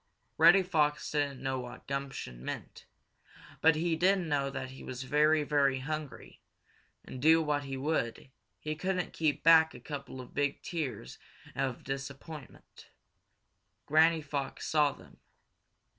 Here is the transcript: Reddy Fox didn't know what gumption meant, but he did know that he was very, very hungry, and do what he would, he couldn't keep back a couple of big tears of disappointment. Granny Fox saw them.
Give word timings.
Reddy 0.39 0.63
Fox 0.63 1.11
didn't 1.11 1.43
know 1.43 1.59
what 1.59 1.85
gumption 1.85 2.43
meant, 2.43 2.87
but 3.61 3.75
he 3.75 3.95
did 3.95 4.17
know 4.17 4.49
that 4.49 4.71
he 4.71 4.81
was 4.83 5.03
very, 5.03 5.43
very 5.43 5.77
hungry, 5.81 6.41
and 7.05 7.21
do 7.21 7.39
what 7.39 7.65
he 7.65 7.77
would, 7.77 8.31
he 8.59 8.75
couldn't 8.75 9.13
keep 9.13 9.43
back 9.43 9.75
a 9.75 9.79
couple 9.79 10.19
of 10.19 10.33
big 10.33 10.63
tears 10.63 11.19
of 11.55 11.83
disappointment. 11.83 12.89
Granny 13.85 14.23
Fox 14.23 14.65
saw 14.67 14.91
them. 14.91 15.17